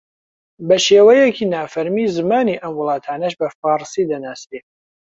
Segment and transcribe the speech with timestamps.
[0.67, 4.59] بە شێوەیەکی نافەرمی زمانی ئەم وڵاتانەش بە فارسی دەناسرێ